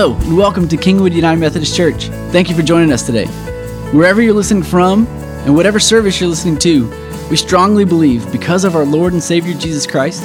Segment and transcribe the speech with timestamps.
[0.00, 2.06] Hello, and welcome to Kingwood United Methodist Church.
[2.32, 3.26] Thank you for joining us today.
[3.92, 5.06] Wherever you're listening from,
[5.44, 6.88] and whatever service you're listening to,
[7.28, 10.22] we strongly believe because of our Lord and Savior Jesus Christ,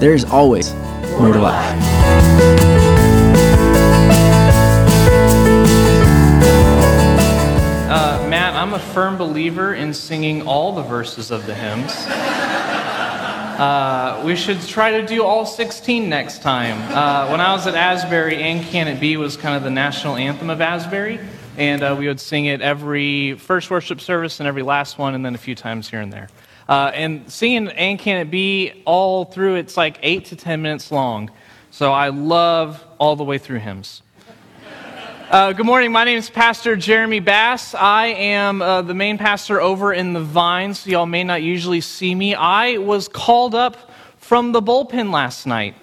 [0.00, 0.72] there is always
[1.18, 1.82] more to life.
[7.90, 11.92] Uh, Matt, I'm a firm believer in singing all the verses of the hymns.
[13.58, 16.80] Uh, we should try to do all 16 next time.
[16.96, 20.14] Uh, when I was at Asbury, And Can It Be was kind of the national
[20.14, 21.18] anthem of Asbury,
[21.56, 25.24] and uh, we would sing it every first worship service and every last one, and
[25.26, 26.28] then a few times here and there.
[26.68, 30.92] Uh, and singing And Can It Be all through, it's like 8 to 10 minutes
[30.92, 31.28] long.
[31.72, 34.02] So I love all the way through hymns.
[35.30, 35.92] Uh, good morning.
[35.92, 37.74] My name is Pastor Jeremy Bass.
[37.74, 40.86] I am uh, the main pastor over in the Vines.
[40.86, 42.34] Y'all may not usually see me.
[42.34, 45.74] I was called up from the bullpen last night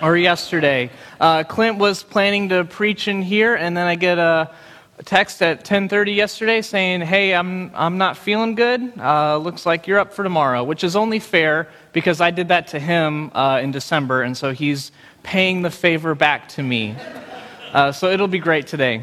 [0.00, 0.88] or yesterday.
[1.20, 4.48] Uh, Clint was planning to preach in here, and then I get a,
[5.00, 8.92] a text at 10:30 yesterday saying, "Hey, I'm I'm not feeling good.
[8.96, 12.68] Uh, looks like you're up for tomorrow," which is only fair because I did that
[12.68, 14.92] to him uh, in December, and so he's
[15.24, 16.94] paying the favor back to me.
[17.72, 19.02] Uh, so it'll be great today.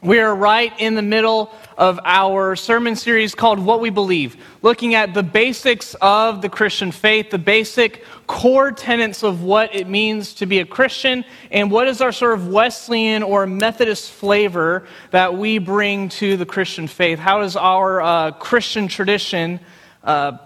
[0.00, 4.94] We are right in the middle of our sermon series called What We Believe, looking
[4.94, 10.32] at the basics of the Christian faith, the basic core tenets of what it means
[10.34, 15.36] to be a Christian, and what is our sort of Wesleyan or Methodist flavor that
[15.36, 17.18] we bring to the Christian faith.
[17.18, 19.60] How is our uh, Christian tradition
[20.02, 20.38] uh,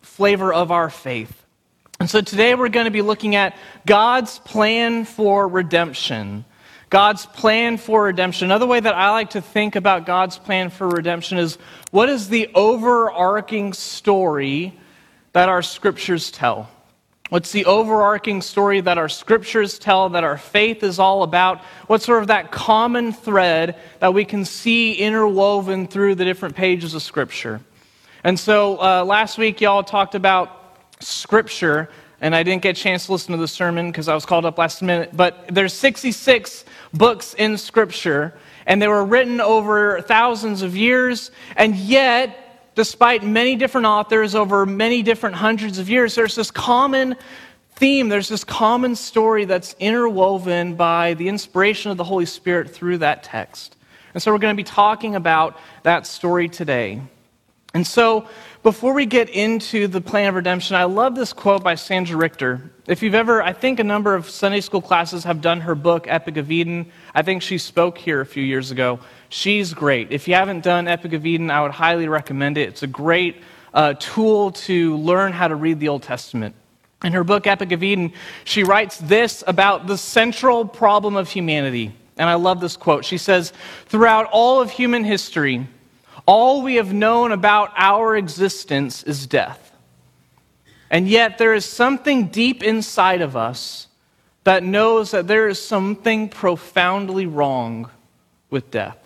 [0.00, 1.44] flavor of our faith?
[2.00, 6.46] And so today we're going to be looking at God's plan for redemption.
[6.94, 8.44] God's plan for redemption.
[8.44, 11.58] Another way that I like to think about God's plan for redemption is
[11.90, 14.78] what is the overarching story
[15.32, 16.70] that our scriptures tell?
[17.30, 21.62] What's the overarching story that our scriptures tell, that our faith is all about?
[21.88, 26.94] What's sort of that common thread that we can see interwoven through the different pages
[26.94, 27.60] of scripture?
[28.22, 31.90] And so uh, last week, y'all talked about scripture
[32.24, 34.46] and I didn't get a chance to listen to the sermon because I was called
[34.46, 35.14] up last minute.
[35.14, 36.64] But there's 66
[36.94, 38.32] books in Scripture,
[38.64, 44.64] and they were written over thousands of years, and yet, despite many different authors over
[44.64, 47.14] many different hundreds of years, there's this common
[47.76, 52.98] theme, there's this common story that's interwoven by the inspiration of the Holy Spirit through
[52.98, 53.76] that text.
[54.14, 57.02] And so we're going to be talking about that story today.
[57.74, 58.28] And so,
[58.62, 62.70] before we get into the plan of redemption, I love this quote by Sandra Richter.
[62.86, 66.06] If you've ever, I think a number of Sunday school classes have done her book,
[66.08, 66.90] Epic of Eden.
[67.16, 69.00] I think she spoke here a few years ago.
[69.28, 70.12] She's great.
[70.12, 72.68] If you haven't done Epic of Eden, I would highly recommend it.
[72.68, 73.42] It's a great
[73.74, 76.54] uh, tool to learn how to read the Old Testament.
[77.02, 78.12] In her book, Epic of Eden,
[78.44, 81.92] she writes this about the central problem of humanity.
[82.16, 83.04] And I love this quote.
[83.04, 83.52] She says,
[83.86, 85.66] Throughout all of human history,
[86.26, 89.72] all we have known about our existence is death.
[90.90, 93.88] And yet, there is something deep inside of us
[94.44, 97.90] that knows that there is something profoundly wrong
[98.50, 98.98] with death.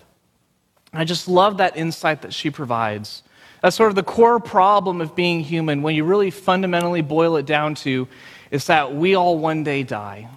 [0.93, 3.23] I just love that insight that she provides.
[3.61, 7.45] That's sort of the core problem of being human, when you really fundamentally boil it
[7.45, 8.07] down to,
[8.51, 10.27] is that we all one day die.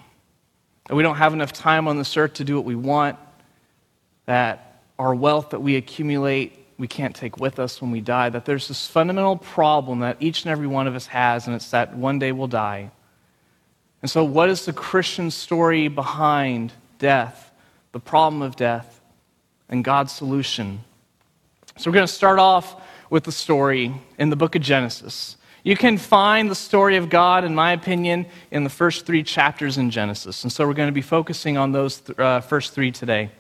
[0.88, 3.18] That we don't have enough time on this earth to do what we want,
[4.26, 8.44] that our wealth that we accumulate we can't take with us when we die, that
[8.44, 11.94] there's this fundamental problem that each and every one of us has, and it's that
[11.96, 12.90] one day we'll die.
[14.02, 17.52] And so, what is the Christian story behind death,
[17.92, 19.00] the problem of death,
[19.68, 20.80] and God's solution?
[21.76, 25.36] So, we're going to start off with the story in the book of Genesis.
[25.62, 29.78] You can find the story of God, in my opinion, in the first three chapters
[29.78, 30.42] in Genesis.
[30.42, 33.30] And so, we're going to be focusing on those th- uh, first three today.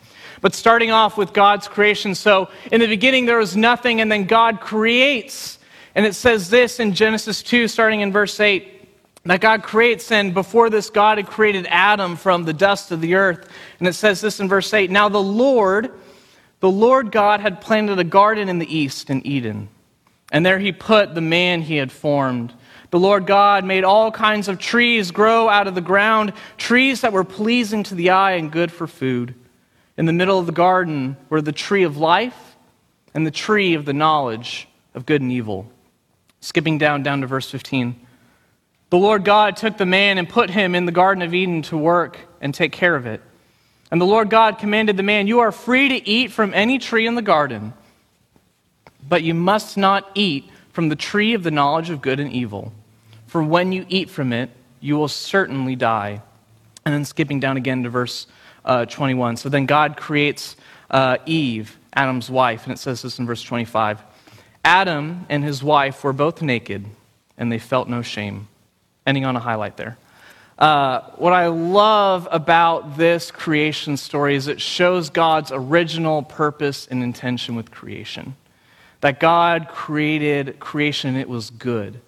[0.40, 2.14] But starting off with God's creation.
[2.14, 5.58] So, in the beginning, there was nothing, and then God creates.
[5.94, 8.72] And it says this in Genesis 2, starting in verse 8
[9.24, 13.14] that God creates, and before this, God had created Adam from the dust of the
[13.14, 13.48] earth.
[13.78, 15.92] And it says this in verse 8 Now the Lord,
[16.60, 19.68] the Lord God, had planted a garden in the east in Eden,
[20.32, 22.52] and there he put the man he had formed.
[22.90, 27.12] The Lord God made all kinds of trees grow out of the ground, trees that
[27.12, 29.34] were pleasing to the eye and good for food.
[29.96, 32.56] In the middle of the garden were the tree of life
[33.14, 35.70] and the tree of the knowledge of good and evil.
[36.40, 37.94] Skipping down down to verse 15.
[38.90, 41.76] The Lord God took the man and put him in the garden of Eden to
[41.76, 43.22] work and take care of it.
[43.90, 47.06] And the Lord God commanded the man, "You are free to eat from any tree
[47.06, 47.74] in the garden,
[49.06, 52.72] but you must not eat from the tree of the knowledge of good and evil,
[53.26, 54.50] for when you eat from it,
[54.80, 56.22] you will certainly die."
[56.84, 58.26] And then skipping down again to verse
[58.64, 59.36] uh, 21.
[59.36, 60.56] So then God creates
[60.90, 64.02] uh, Eve, Adam's wife, and it says this in verse 25.
[64.64, 66.84] Adam and his wife were both naked,
[67.36, 68.48] and they felt no shame.
[69.06, 69.98] Ending on a highlight there.
[70.58, 77.02] Uh, what I love about this creation story is it shows God's original purpose and
[77.02, 78.36] intention with creation.
[79.00, 82.00] That God created creation it was good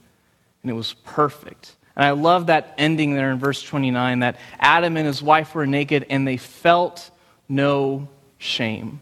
[0.63, 1.75] and it was perfect.
[1.97, 5.67] And I love that ending there in verse 29 that Adam and his wife were
[5.67, 7.11] naked and they felt
[7.49, 8.09] no
[8.39, 9.01] shame.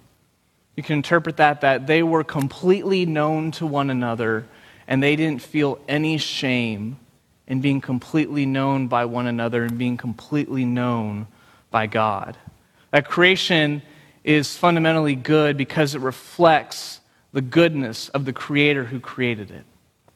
[0.77, 4.47] You can interpret that that they were completely known to one another
[4.87, 6.99] and they didn't feel any shame
[7.47, 11.27] in being completely known by one another and being completely known
[11.71, 12.37] by God.
[12.91, 13.83] That creation
[14.25, 17.01] is fundamentally good because it reflects
[17.33, 19.65] the goodness of the Creator who created it.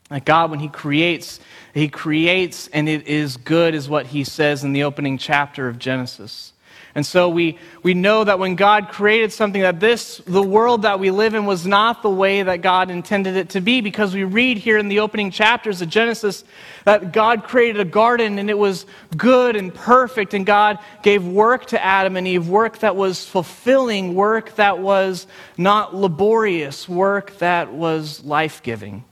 [0.08, 1.40] That God, when He creates,
[1.74, 5.78] He creates and it is good, is what He says in the opening chapter of
[5.78, 6.52] Genesis.
[6.94, 10.98] And so we, we know that when God created something, that this, the world that
[10.98, 14.24] we live in, was not the way that God intended it to be, because we
[14.24, 16.42] read here in the opening chapters of Genesis
[16.86, 21.66] that God created a garden and it was good and perfect, and God gave work
[21.66, 25.26] to Adam and Eve, work that was fulfilling, work that was
[25.58, 29.04] not laborious, work that was life giving.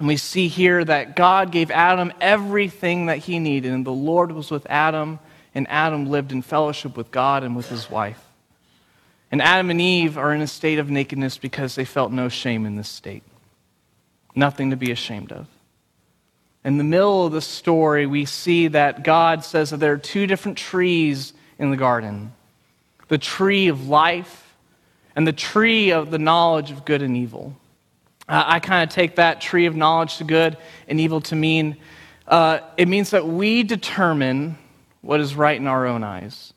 [0.00, 4.32] And we see here that God gave Adam everything that he needed, and the Lord
[4.32, 5.20] was with Adam
[5.54, 8.22] and Adam lived in fellowship with God and with his wife.
[9.30, 12.66] And Adam and Eve are in a state of nakedness because they felt no shame
[12.66, 13.22] in this state.
[14.34, 15.46] Nothing to be ashamed of.
[16.64, 20.26] In the middle of the story, we see that God says that there are two
[20.26, 22.32] different trees in the garden
[23.08, 24.54] the tree of life
[25.16, 27.56] and the tree of the knowledge of good and evil.
[28.30, 30.56] Uh, I kind of take that tree of knowledge to good
[30.86, 31.76] and evil to mean
[32.28, 34.56] uh, it means that we determine
[35.00, 36.52] what is right in our own eyes.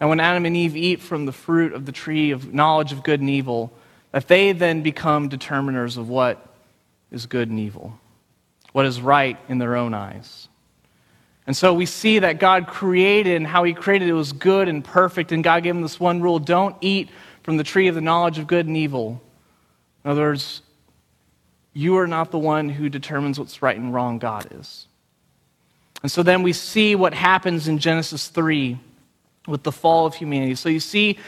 [0.00, 3.02] And when Adam and Eve eat from the fruit of the tree of knowledge of
[3.02, 3.70] good and evil,
[4.12, 6.54] that they then become determiners of what
[7.10, 7.98] is good and evil,
[8.72, 10.48] what is right in their own eyes.
[11.46, 14.82] And so we see that God created and how He created it was good and
[14.82, 17.10] perfect, and God gave them this one rule don't eat
[17.42, 19.20] from the tree of the knowledge of good and evil.
[20.04, 20.62] In other words,
[21.72, 24.86] you are not the one who determines what's right and wrong, God is.
[26.02, 28.78] And so then we see what happens in Genesis 3
[29.46, 30.54] with the fall of humanity.
[30.54, 31.18] So you see,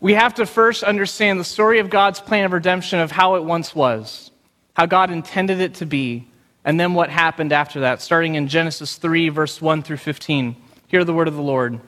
[0.00, 3.44] we have to first understand the story of God's plan of redemption of how it
[3.44, 4.30] once was,
[4.74, 6.28] how God intended it to be,
[6.64, 10.56] and then what happened after that, starting in Genesis 3, verse 1 through 15.
[10.88, 11.80] Hear the word of the Lord.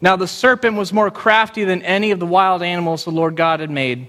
[0.00, 3.60] Now the serpent was more crafty than any of the wild animals the Lord God
[3.60, 4.08] had made.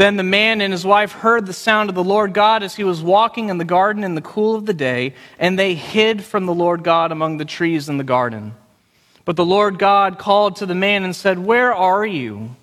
[0.00, 2.84] Then the man and his wife heard the sound of the Lord God as he
[2.84, 6.46] was walking in the garden in the cool of the day, and they hid from
[6.46, 8.54] the Lord God among the trees in the garden.
[9.26, 12.56] But the Lord God called to the man and said, Where are you?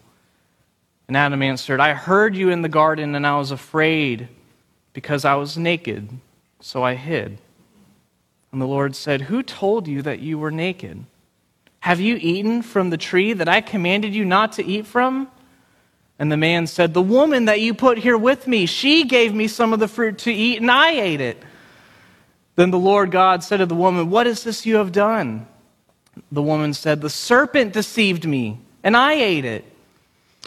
[1.08, 4.29] And Adam answered, I heard you in the garden, and I was afraid
[4.94, 6.10] because I was naked,
[6.60, 7.38] so I hid.
[8.51, 11.06] And the Lord said, Who told you that you were naked?
[11.82, 15.29] Have you eaten from the tree that I commanded you not to eat from?
[16.19, 19.47] And the man said, The woman that you put here with me, she gave me
[19.47, 21.43] some of the fruit to eat, and I ate it.
[22.55, 25.47] Then the Lord God said to the woman, What is this you have done?
[26.31, 29.63] The woman said, The serpent deceived me, and I ate it.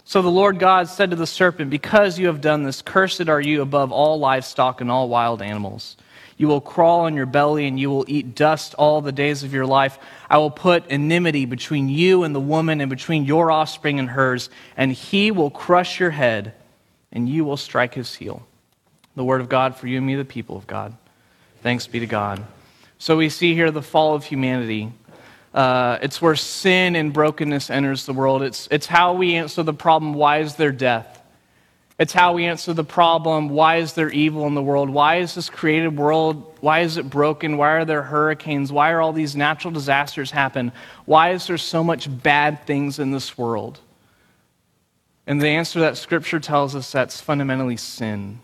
[0.03, 3.39] So the Lord God said to the serpent, Because you have done this, cursed are
[3.39, 5.95] you above all livestock and all wild animals.
[6.41, 9.53] You will crawl on your belly and you will eat dust all the days of
[9.53, 9.99] your life.
[10.27, 14.49] I will put enmity between you and the woman and between your offspring and hers,
[14.75, 16.55] and he will crush your head
[17.11, 18.41] and you will strike his heel.
[19.15, 20.97] The word of God for you and me, the people of God.
[21.61, 22.43] Thanks be to God.
[22.97, 24.91] So we see here the fall of humanity.
[25.53, 28.41] Uh, it's where sin and brokenness enters the world.
[28.41, 31.20] It's, it's how we answer the problem why is there death?
[32.01, 34.89] It's how we answer the problem why is there evil in the world?
[34.89, 36.57] Why is this created world?
[36.59, 37.57] Why is it broken?
[37.57, 38.71] Why are there hurricanes?
[38.71, 40.71] Why are all these natural disasters happen?
[41.05, 43.81] Why is there so much bad things in this world?
[45.27, 48.39] And the answer that scripture tells us that's fundamentally sin.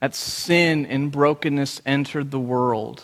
[0.00, 3.02] That sin and brokenness entered the world.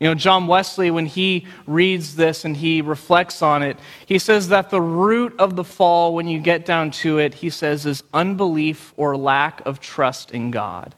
[0.00, 4.48] You know, John Wesley, when he reads this and he reflects on it, he says
[4.48, 8.02] that the root of the fall, when you get down to it, he says, is
[8.12, 10.94] unbelief or lack of trust in God.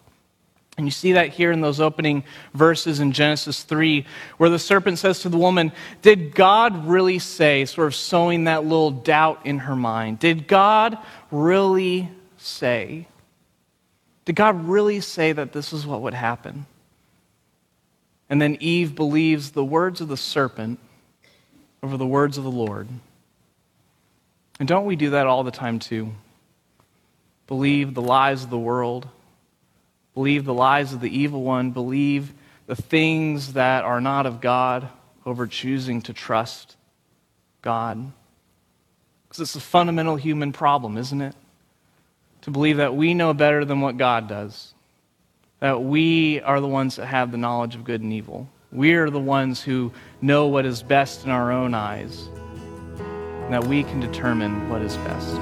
[0.79, 4.05] And you see that here in those opening verses in Genesis 3,
[4.37, 5.73] where the serpent says to the woman,
[6.03, 10.99] Did God really say, sort of sowing that little doubt in her mind, did God
[11.31, 13.09] really say?
[14.27, 16.67] Did God really say that this is what would happen?
[18.29, 20.81] And then Eve believes the words of the serpent
[21.83, 22.89] over the words of the Lord.
[24.59, 26.13] And don't we do that all the time too?
[27.47, 29.09] Believe the lies of the world,
[30.15, 32.33] believe the lies of the evil one, believe
[32.67, 34.89] the things that are not of God
[35.25, 36.77] over choosing to trust
[37.63, 38.11] God.
[39.29, 41.35] Because it's a fundamental human problem, isn't it?
[42.43, 44.73] To believe that we know better than what God does
[45.61, 48.49] that we are the ones that have the knowledge of good and evil.
[48.73, 52.29] We are the ones who know what is best in our own eyes,
[53.49, 55.37] that we can determine what is best.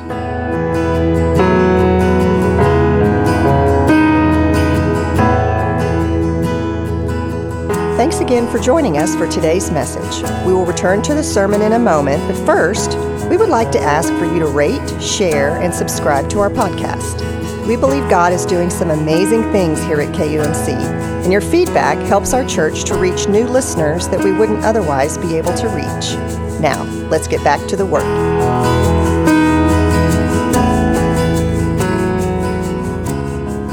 [7.97, 10.23] Thanks again for joining us for today's message.
[10.47, 12.97] We will return to the sermon in a moment, but first,
[13.29, 17.34] we would like to ask for you to rate, share, and subscribe to our podcast.
[17.67, 22.35] We believe God is doing some amazing things here at KUMC, and your feedback helps
[22.35, 26.15] our church to reach new listeners that we wouldn't otherwise be able to reach.
[26.61, 28.05] Now, let's get back to the work.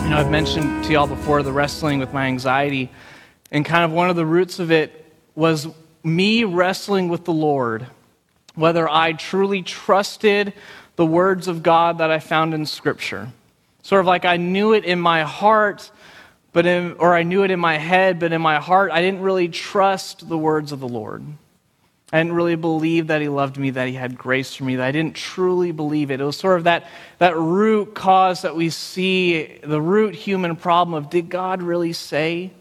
[0.03, 2.89] You know, I've mentioned to y'all before the wrestling with my anxiety,
[3.51, 5.05] and kind of one of the roots of it
[5.35, 5.67] was
[6.01, 7.87] me wrestling with the Lord,
[8.55, 10.53] whether I truly trusted
[10.95, 13.33] the words of God that I found in Scripture.
[13.91, 15.91] Sort of like I knew it in my heart,
[16.53, 19.19] but in, or I knew it in my head, but in my heart, I didn't
[19.19, 21.25] really trust the words of the Lord.
[22.13, 24.85] I didn't really believe that He loved me, that He had grace for me, that
[24.85, 26.21] I didn't truly believe it.
[26.21, 30.93] It was sort of that, that root cause that we see, the root human problem
[30.93, 32.51] of did God really say?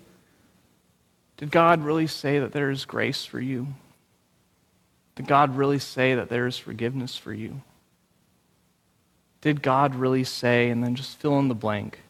[1.36, 3.68] Did God really say that there is grace for you?
[5.14, 7.60] Did God really say that there is forgiveness for you?
[9.40, 10.70] Did God really say?
[10.70, 12.00] And then just fill in the blank.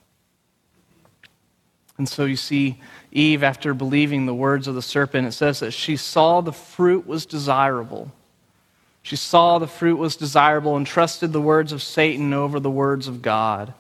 [1.98, 2.80] And so you see,
[3.12, 7.06] Eve, after believing the words of the serpent, it says that she saw the fruit
[7.06, 8.10] was desirable.
[9.02, 13.06] She saw the fruit was desirable and trusted the words of Satan over the words
[13.06, 13.74] of God.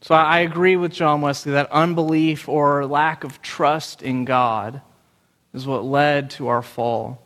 [0.00, 4.82] So I agree with John Wesley that unbelief or lack of trust in God
[5.54, 7.22] is what led to our fall.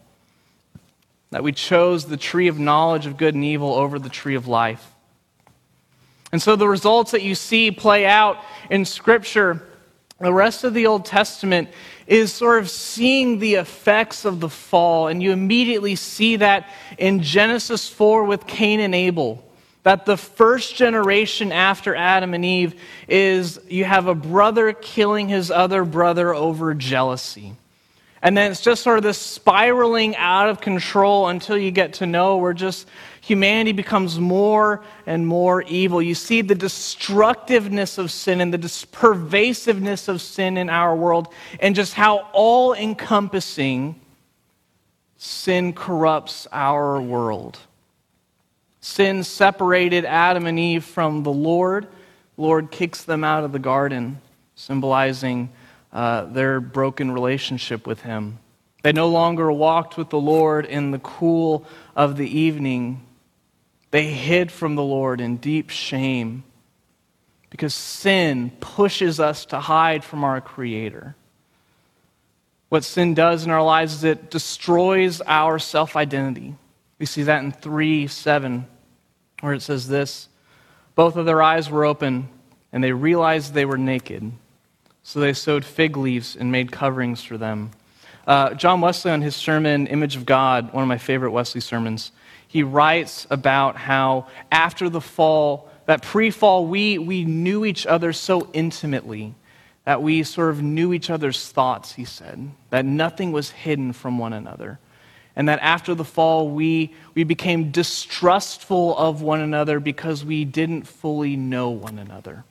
[1.31, 4.47] That we chose the tree of knowledge of good and evil over the tree of
[4.47, 4.93] life.
[6.33, 8.39] And so the results that you see play out
[8.71, 9.63] in Scripture,
[10.21, 11.69] the rest of the Old Testament
[12.07, 15.09] is sort of seeing the effects of the fall.
[15.09, 16.69] And you immediately see that
[16.99, 19.45] in Genesis 4 with Cain and Abel.
[19.85, 25.51] That the first generation after Adam and Eve is you have a brother killing his
[25.51, 27.55] other brother over jealousy.
[28.21, 32.07] And then it's just sort of this spiraling out of control until you get to
[32.07, 32.89] Noah where just
[33.29, 36.01] humanity becomes more and more evil.
[36.01, 41.29] You see the destructiveness of sin and the pervasiveness of sin in our world,
[41.61, 44.01] and just how all encompassing
[45.19, 47.59] sin corrupts our world.
[48.81, 51.87] Sin separated Adam and Eve from the Lord.
[52.39, 54.21] Lord kicks them out of the garden,
[54.55, 55.51] symbolizing
[55.93, 58.39] uh, their broken relationship with Him.
[58.83, 61.67] They no longer walked with the Lord in the cool
[61.97, 63.05] of the evening,
[63.90, 66.45] they hid from the Lord in deep shame
[67.50, 71.14] because sin pushes us to hide from our Creator.
[72.68, 76.54] What sin does in our lives is it destroys our self identity.
[76.99, 78.66] We see that in 3 7,
[79.40, 80.28] where it says this
[80.95, 82.28] Both of their eyes were open,
[82.73, 84.30] and they realized they were naked.
[85.02, 87.71] So they sewed fig leaves and made coverings for them.
[88.26, 92.12] Uh, John Wesley, on his sermon, Image of God, one of my favorite Wesley sermons,
[92.49, 98.12] he writes about how after the fall, that pre fall, we, we knew each other
[98.12, 99.35] so intimately
[99.85, 104.19] that we sort of knew each other's thoughts, he said, that nothing was hidden from
[104.19, 104.78] one another.
[105.37, 110.83] and that after the fall, we, we became distrustful of one another because we didn't
[110.83, 112.45] fully know one another.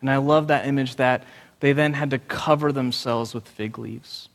[0.00, 1.24] And I love that image that
[1.58, 4.28] they then had to cover themselves with fig leaves.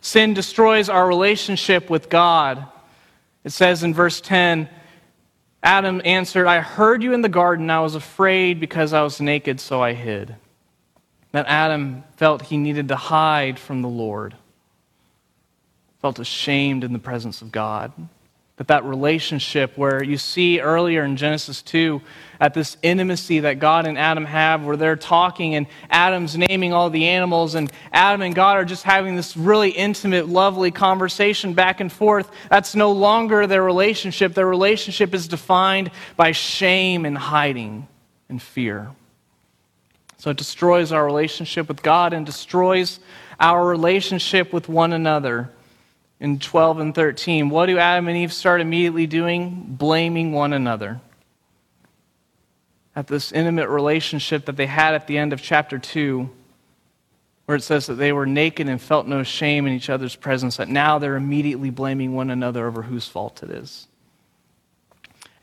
[0.00, 2.66] Sin destroys our relationship with God.
[3.46, 4.68] It says in verse 10
[5.62, 7.70] Adam answered, I heard you in the garden.
[7.70, 10.34] I was afraid because I was naked, so I hid.
[11.30, 14.34] That Adam felt he needed to hide from the Lord,
[16.00, 17.92] felt ashamed in the presence of God
[18.56, 22.00] that that relationship where you see earlier in genesis 2
[22.40, 26.90] at this intimacy that god and adam have where they're talking and adam's naming all
[26.90, 31.80] the animals and adam and god are just having this really intimate lovely conversation back
[31.80, 34.34] and forth that's no longer their relationship.
[34.34, 37.88] Their relationship is defined by shame and hiding
[38.28, 38.90] and fear.
[40.18, 43.00] So it destroys our relationship with god and destroys
[43.38, 45.50] our relationship with one another
[46.20, 47.50] in 12 and 13.
[47.50, 49.66] What do Adam and Eve start immediately doing?
[49.68, 51.00] Blaming one another.
[52.94, 56.30] At this intimate relationship that they had at the end of chapter 2,
[57.44, 60.56] where it says that they were naked and felt no shame in each other's presence,
[60.56, 63.86] that now they're immediately blaming one another over whose fault it is.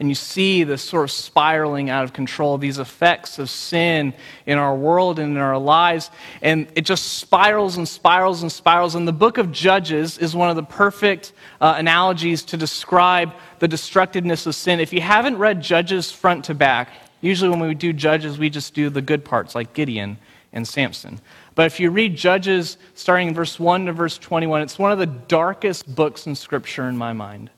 [0.03, 4.13] And you see this sort of spiraling out of control, these effects of sin
[4.45, 6.11] in our world and in our lives.
[6.41, 8.95] And it just spirals and spirals and spirals.
[8.95, 11.31] And the book of Judges is one of the perfect
[11.61, 14.81] uh, analogies to describe the destructiveness of sin.
[14.81, 16.89] If you haven't read Judges front to back,
[17.21, 20.17] usually when we do Judges, we just do the good parts like Gideon
[20.51, 21.21] and Samson.
[21.55, 24.99] But if you read Judges starting in verse 1 to verse 21, it's one of
[24.99, 27.51] the darkest books in Scripture in my mind.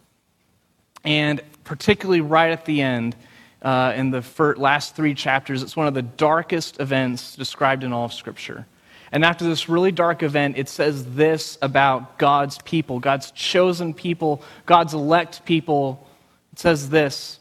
[1.06, 3.16] And particularly right at the end,
[3.62, 7.94] uh, in the first, last three chapters, it's one of the darkest events described in
[7.94, 8.66] all of Scripture.
[9.12, 14.44] And after this really dark event, it says this about God's people, God's chosen people,
[14.66, 16.08] God's elect people.
[16.54, 17.40] It says this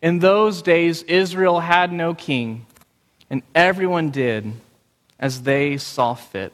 [0.00, 2.66] In those days, Israel had no king,
[3.28, 4.52] and everyone did
[5.18, 6.52] as they saw fit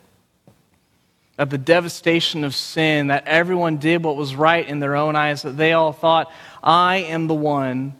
[1.41, 5.41] of the devastation of sin, that everyone did what was right in their own eyes,
[5.41, 6.31] that they all thought,
[6.63, 7.95] I am the one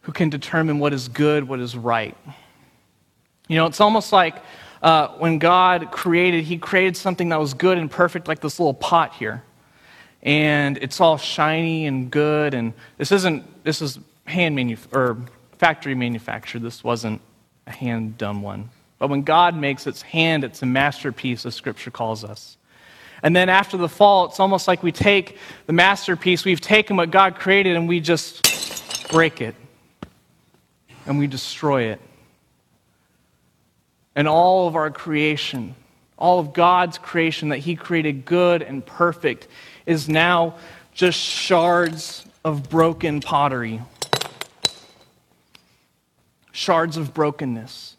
[0.00, 2.16] who can determine what is good, what is right.
[3.46, 4.36] You know, it's almost like
[4.82, 8.72] uh, when God created, He created something that was good and perfect, like this little
[8.72, 9.42] pot here.
[10.22, 12.54] And it's all shiny and good.
[12.54, 15.18] And this isn't, this is hand manuf- or
[15.58, 16.62] factory manufactured.
[16.62, 17.20] This wasn't
[17.66, 18.70] a hand done one.
[18.98, 22.56] But when God makes its hand, it's a masterpiece, as Scripture calls us.
[23.22, 27.10] And then after the fall, it's almost like we take the masterpiece, we've taken what
[27.10, 29.54] God created, and we just break it.
[31.06, 32.00] And we destroy it.
[34.14, 35.74] And all of our creation,
[36.16, 39.48] all of God's creation that He created good and perfect,
[39.86, 40.56] is now
[40.92, 43.80] just shards of broken pottery,
[46.50, 47.96] shards of brokenness.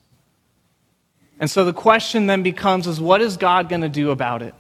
[1.40, 4.54] And so the question then becomes is what is God going to do about it?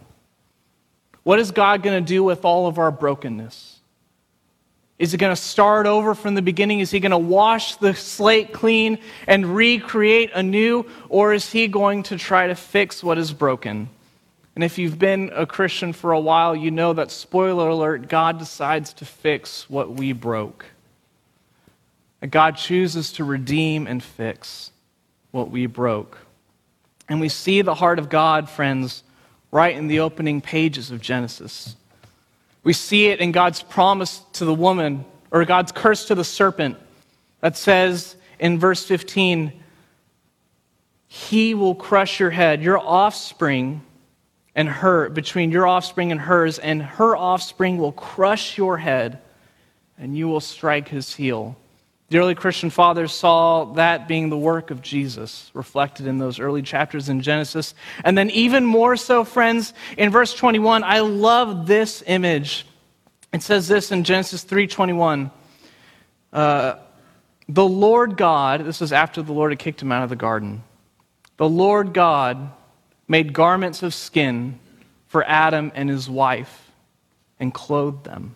[1.23, 3.79] What is God going to do with all of our brokenness?
[4.99, 6.79] Is he going to start over from the beginning?
[6.79, 10.85] Is he going to wash the slate clean and recreate anew?
[11.09, 13.89] Or is he going to try to fix what is broken?
[14.55, 18.37] And if you've been a Christian for a while, you know that, spoiler alert, God
[18.37, 20.65] decides to fix what we broke.
[22.19, 24.71] That God chooses to redeem and fix
[25.31, 26.19] what we broke.
[27.09, 29.03] And we see the heart of God, friends,
[29.53, 31.75] right in the opening pages of Genesis.
[32.63, 36.77] We see it in God's promise to the woman, or God's curse to the serpent,
[37.39, 39.53] that says in verse 15,
[41.07, 43.83] He will crush your head, your offspring
[44.55, 49.19] and her, between your offspring and hers, and her offspring will crush your head,
[49.99, 51.55] and you will strike his heel.
[52.13, 56.61] The early Christian fathers saw that being the work of Jesus, reflected in those early
[56.61, 57.73] chapters in Genesis.
[58.03, 62.67] And then, even more so, friends, in verse 21, I love this image.
[63.33, 65.31] It says this in Genesis 3:21.
[66.31, 66.75] Uh,
[67.49, 70.63] the Lord God, this is after the Lord had kicked him out of the garden.
[71.37, 72.51] The Lord God
[73.07, 74.59] made garments of skin
[75.07, 76.69] for Adam and his wife
[77.39, 78.35] and clothed them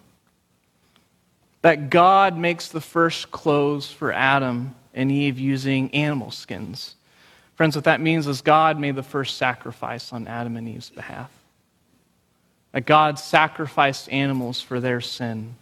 [1.61, 6.95] that God makes the first clothes for Adam and Eve using animal skins.
[7.55, 11.31] Friends, what that means is God made the first sacrifice on Adam and Eve's behalf.
[12.71, 15.55] That God sacrificed animals for their sin.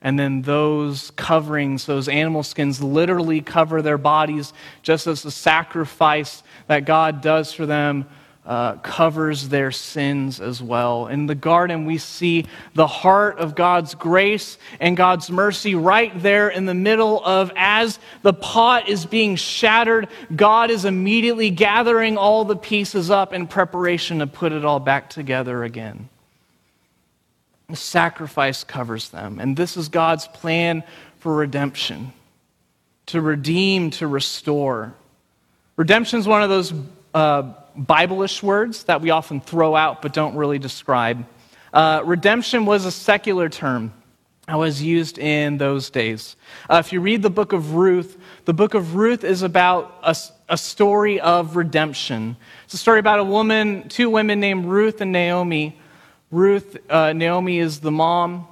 [0.00, 6.42] And then those coverings, those animal skins, literally cover their bodies, just as the sacrifice
[6.68, 8.06] that God does for them
[8.46, 11.08] uh, covers their sins as well.
[11.08, 16.48] In the garden, we see the heart of God's grace and God's mercy right there
[16.48, 22.44] in the middle of as the pot is being shattered, God is immediately gathering all
[22.44, 26.08] the pieces up in preparation to put it all back together again.
[27.68, 29.40] The sacrifice covers them.
[29.40, 30.84] And this is God's plan
[31.18, 32.12] for redemption
[33.06, 34.94] to redeem, to restore.
[35.76, 36.72] Redemption is one of those
[37.14, 41.26] uh, Biblish words that we often throw out but don't really describe.
[41.72, 43.92] Uh, redemption was a secular term
[44.46, 46.36] that was used in those days.
[46.70, 50.16] Uh, if you read the book of Ruth, the book of Ruth is about a,
[50.48, 52.36] a story of redemption.
[52.64, 55.78] It's a story about a woman, two women named Ruth and Naomi.
[56.30, 58.46] Ruth, uh, Naomi is the mom,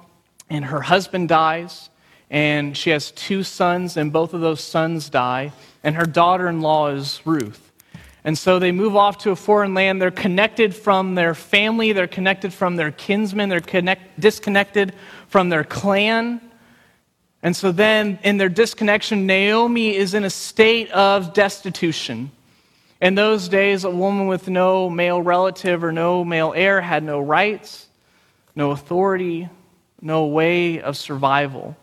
[0.49, 1.89] and her husband dies,
[2.29, 6.61] and she has two sons, and both of those sons die, and her daughter in
[6.61, 7.64] law is Ruth.
[8.25, 10.01] And so they move off to a foreign land.
[10.01, 14.93] They're connected from their family, they're connected from their kinsmen, they're connect, disconnected
[15.27, 16.41] from their clan.
[17.43, 22.31] And so then, in their disconnection, Naomi is in a state of destitution.
[22.99, 27.19] In those days, a woman with no male relative or no male heir had no
[27.19, 27.85] rights,
[28.55, 29.47] no authority,
[30.01, 31.77] no way of survival.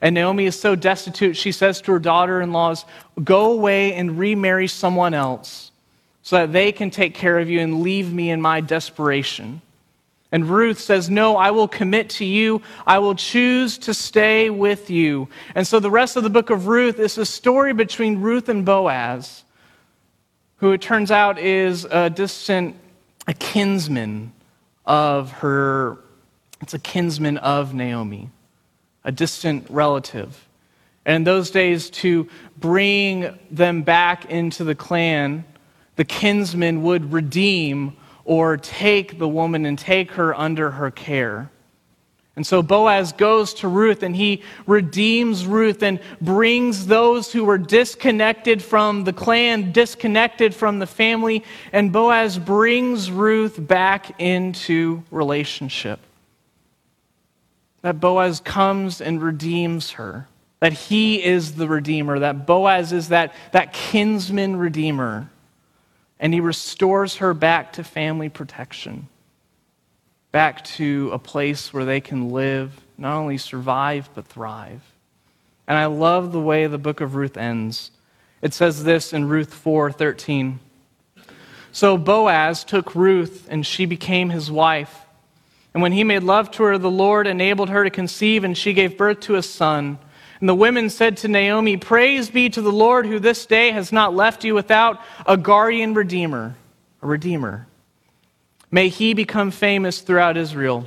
[0.00, 2.84] And Naomi is so destitute, she says to her daughter in laws,
[3.22, 5.70] Go away and remarry someone else
[6.26, 9.62] so that they can take care of you and leave me in my desperation.
[10.32, 12.62] And Ruth says, No, I will commit to you.
[12.84, 15.28] I will choose to stay with you.
[15.54, 18.64] And so the rest of the book of Ruth is a story between Ruth and
[18.64, 19.44] Boaz,
[20.56, 22.74] who it turns out is a distant,
[23.28, 24.32] a kinsman
[24.84, 25.96] of her,
[26.60, 28.30] it's a kinsman of Naomi,
[29.04, 30.48] a distant relative.
[31.04, 35.44] And in those days, to bring them back into the clan,
[35.96, 41.50] the kinsman would redeem or take the woman and take her under her care.
[42.36, 47.56] And so Boaz goes to Ruth and he redeems Ruth and brings those who were
[47.56, 55.98] disconnected from the clan, disconnected from the family, and Boaz brings Ruth back into relationship.
[57.80, 60.28] That Boaz comes and redeems her,
[60.60, 65.30] that he is the redeemer, that Boaz is that, that kinsman redeemer
[66.18, 69.08] and he restores her back to family protection,
[70.32, 74.82] back to a place where they can live, not only survive, but thrive.
[75.66, 77.90] And I love the way the book of Ruth ends.
[78.40, 80.60] It says this in Ruth 4:13.
[81.72, 85.02] So Boaz took Ruth and she became his wife.
[85.74, 88.72] And when he made love to her, the Lord enabled her to conceive and she
[88.72, 89.98] gave birth to a son.
[90.40, 93.92] And the women said to Naomi, Praise be to the Lord who this day has
[93.92, 96.54] not left you without a guardian redeemer,
[97.00, 97.66] a redeemer.
[98.70, 100.86] May he become famous throughout Israel.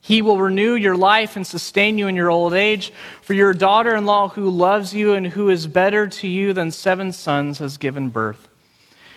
[0.00, 2.92] He will renew your life and sustain you in your old age.
[3.20, 6.70] For your daughter in law, who loves you and who is better to you than
[6.70, 8.48] seven sons, has given birth.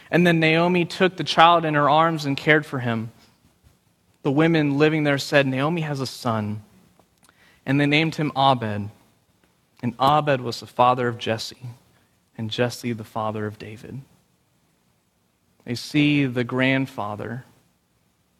[0.09, 3.11] And then Naomi took the child in her arms and cared for him.
[4.23, 6.61] The women living there said, Naomi has a son.
[7.65, 8.89] And they named him Obed.
[9.81, 11.57] And Obed was the father of Jesse,
[12.37, 14.01] and Jesse the father of David.
[15.65, 17.45] They see the grandfather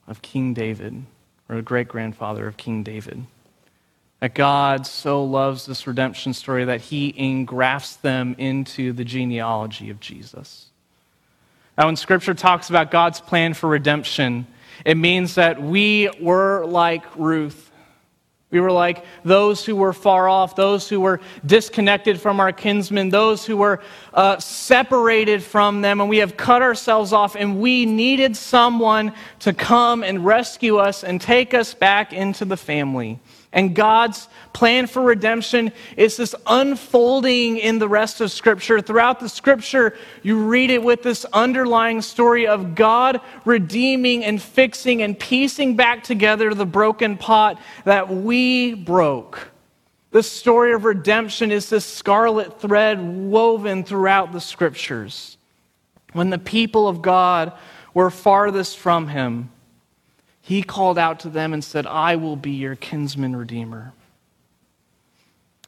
[0.07, 1.03] of King David,
[1.49, 3.25] or the great grandfather of King David.
[4.19, 9.99] That God so loves this redemption story that he engrafts them into the genealogy of
[9.99, 10.67] Jesus.
[11.77, 14.45] Now, when Scripture talks about God's plan for redemption,
[14.85, 17.70] it means that we were like Ruth
[18.51, 23.09] we were like those who were far off, those who were disconnected from our kinsmen,
[23.09, 23.81] those who were
[24.13, 29.53] uh, separated from them, and we have cut ourselves off, and we needed someone to
[29.53, 33.19] come and rescue us and take us back into the family.
[33.53, 38.79] And God's plan for redemption is this unfolding in the rest of Scripture.
[38.79, 45.01] Throughout the Scripture, you read it with this underlying story of God redeeming and fixing
[45.01, 49.49] and piecing back together the broken pot that we broke.
[50.11, 55.37] The story of redemption is this scarlet thread woven throughout the Scriptures.
[56.13, 57.53] When the people of God
[57.93, 59.49] were farthest from Him,
[60.41, 63.93] he called out to them and said, I will be your kinsman redeemer.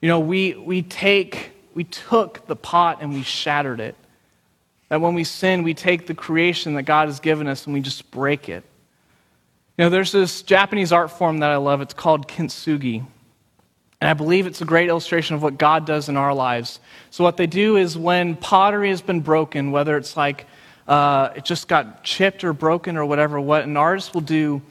[0.02, 3.96] You know, we, we take, we took the pot and we shattered it.
[4.90, 7.82] That when we sin, we take the creation that God has given us and we
[7.82, 8.64] just break it.
[9.78, 11.82] You know, there's this Japanese art form that I love.
[11.82, 13.06] It's called kintsugi.
[14.02, 16.80] And I believe it's a great illustration of what God does in our lives.
[17.10, 20.46] So, what they do is when pottery has been broken, whether it's like
[20.88, 24.62] uh, it just got chipped or broken or whatever, what an artist will do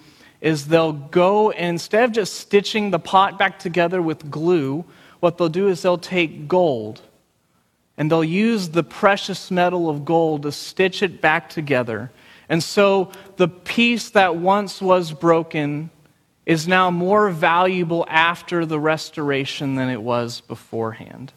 [0.41, 4.85] is they'll go and instead of just stitching the pot back together with glue,
[5.21, 7.01] what they'll do is they'll take gold
[7.97, 12.11] and they'll use the precious metal of gold to stitch it back together.
[12.49, 15.91] And so the piece that once was broken
[16.45, 21.33] is now more valuable after the restoration than it was beforehand.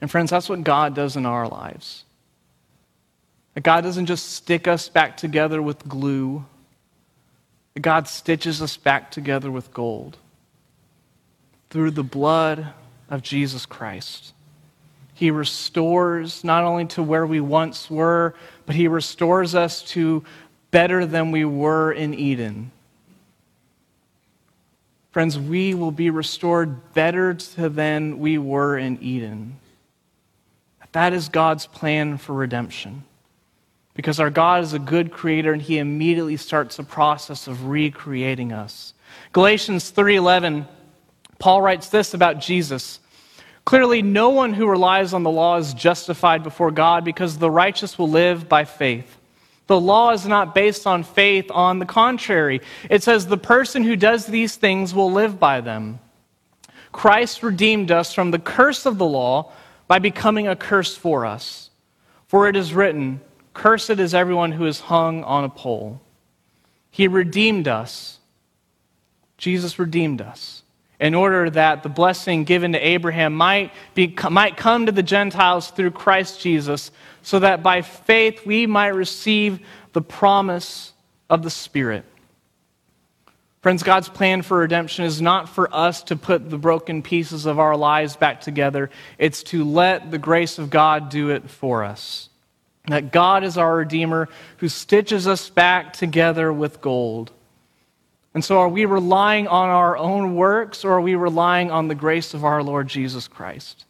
[0.00, 2.04] And friends, that's what God does in our lives.
[3.54, 6.44] That God doesn't just stick us back together with glue,
[7.74, 10.16] that God stitches us back together with gold
[11.70, 12.68] through the blood
[13.08, 14.32] of Jesus Christ.
[15.14, 18.34] He restores not only to where we once were,
[18.66, 20.24] but He restores us to
[20.70, 22.72] better than we were in Eden.
[25.12, 29.58] Friends, we will be restored better to than we were in Eden.
[30.92, 33.04] That is God's plan for redemption.
[33.94, 38.52] Because our God is a good creator and he immediately starts a process of recreating
[38.52, 38.94] us.
[39.32, 40.66] Galatians 3:11
[41.38, 43.00] Paul writes this about Jesus.
[43.64, 47.98] Clearly no one who relies on the law is justified before God because the righteous
[47.98, 49.18] will live by faith.
[49.66, 52.60] The law is not based on faith, on the contrary.
[52.88, 55.98] It says the person who does these things will live by them.
[56.92, 59.50] Christ redeemed us from the curse of the law
[59.88, 61.70] by becoming a curse for us.
[62.28, 63.20] For it is written,
[63.54, 66.00] Cursed is everyone who is hung on a pole.
[66.90, 68.18] He redeemed us.
[69.38, 70.62] Jesus redeemed us
[71.00, 75.70] in order that the blessing given to Abraham might, be, might come to the Gentiles
[75.70, 79.58] through Christ Jesus, so that by faith we might receive
[79.94, 80.92] the promise
[81.28, 82.04] of the Spirit.
[83.62, 87.58] Friends, God's plan for redemption is not for us to put the broken pieces of
[87.58, 88.88] our lives back together,
[89.18, 92.28] it's to let the grace of God do it for us.
[92.86, 97.30] That God is our Redeemer who stitches us back together with gold.
[98.34, 101.94] And so, are we relying on our own works or are we relying on the
[101.94, 103.84] grace of our Lord Jesus Christ?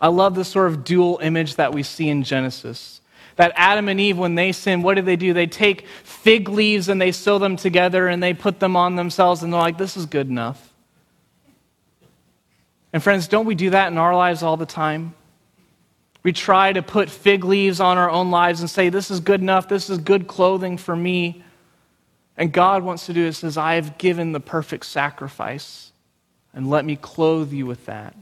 [0.00, 3.00] I love this sort of dual image that we see in Genesis.
[3.36, 5.32] That Adam and Eve, when they sin, what do they do?
[5.32, 9.42] They take fig leaves and they sew them together and they put them on themselves
[9.42, 10.72] and they're like, this is good enough.
[12.92, 15.14] And friends, don't we do that in our lives all the time?
[16.22, 19.40] We try to put fig leaves on our own lives and say, This is good
[19.40, 19.68] enough.
[19.68, 21.42] This is good clothing for me.
[22.36, 23.32] And God wants to do it.
[23.32, 25.92] Says, I have given the perfect sacrifice,
[26.54, 28.16] and let me clothe you with that.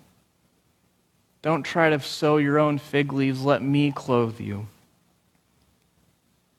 [1.43, 3.43] Don't try to sew your own fig leaves.
[3.43, 4.67] Let me clothe you.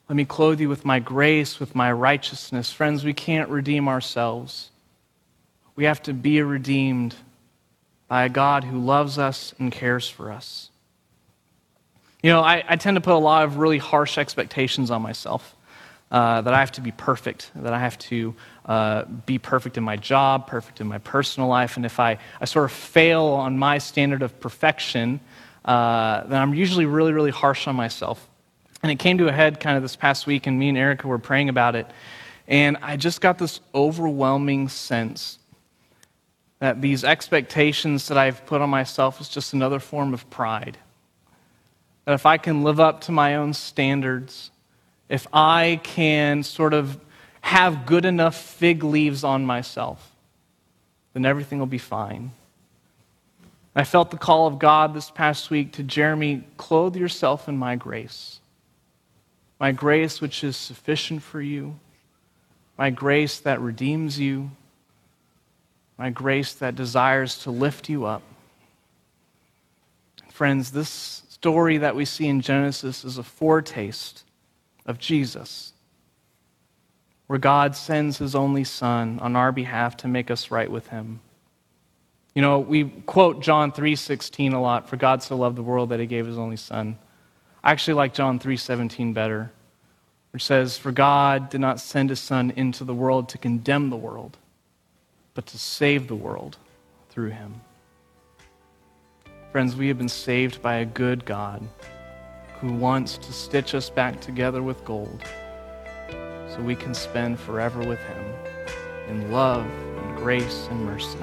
[0.08, 2.71] Let me clothe you with my grace, with my righteousness.
[2.71, 4.69] Friends, we can't redeem ourselves.
[5.76, 7.15] We have to be redeemed
[8.08, 10.69] by a God who loves us and cares for us.
[12.23, 15.56] You know, I, I tend to put a lot of really harsh expectations on myself.
[16.10, 18.34] Uh, that I have to be perfect, that I have to
[18.65, 21.75] uh, be perfect in my job, perfect in my personal life.
[21.75, 25.19] And if I, I sort of fail on my standard of perfection,
[25.65, 28.25] uh, then I'm usually really, really harsh on myself.
[28.82, 31.10] And it came to a head kind of this past week, and me and Erica
[31.10, 31.88] were praying about it.
[32.47, 35.39] And I just got this overwhelming sense
[36.60, 40.77] that these expectations that I've put on myself is just another form of pride
[42.08, 44.50] that if I can live up to my own standards,
[45.10, 46.98] if I can sort of
[47.41, 50.15] have good enough fig leaves on myself,
[51.12, 52.32] then everything will be fine.
[53.76, 57.76] I felt the call of God this past week to Jeremy clothe yourself in my
[57.76, 58.39] grace.
[59.60, 61.78] My grace, which is sufficient for you.
[62.78, 64.52] My grace that redeems you.
[65.98, 68.22] My grace that desires to lift you up.
[70.32, 74.23] Friends, this story that we see in Genesis is a foretaste
[74.86, 75.73] of Jesus,
[77.28, 81.19] where God sends his only Son on our behalf to make us right with him.
[82.34, 86.00] You know, we quote John 3:16 a lot, for God so loved the world that
[86.00, 87.00] he gave his only son.
[87.63, 89.52] I actually like John 3:17 better,
[90.32, 93.97] which says, "For God did not send his son into the world to condemn the
[93.97, 94.38] world,
[95.34, 96.58] but to save the world
[97.10, 97.62] through him."
[99.58, 101.67] Friends, we have been saved by a good God
[102.62, 105.24] who wants to stitch us back together with gold
[106.48, 108.36] so we can spend forever with him
[109.10, 111.17] in love and grace and mercy.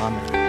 [0.00, 0.47] Amen.